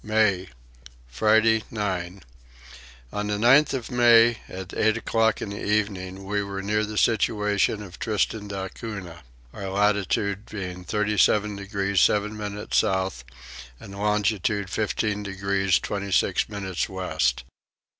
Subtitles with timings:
[0.03, 0.47] May.
[1.07, 2.23] Friday 9.
[3.13, 6.97] On the 9th of May at eight o'clock in the evening we were near the
[6.97, 9.21] situation of Tristan da Cunha,
[9.53, 13.23] our latitude being 37 degrees 7 minutes south
[13.79, 17.43] and longitude 15 degrees 26 minutes west.